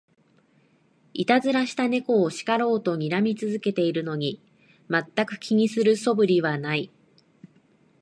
[1.13, 4.41] いたずらした猫を叱ろうとにらみ続けてるのに、
[4.87, 6.89] まったく気にする素振りはない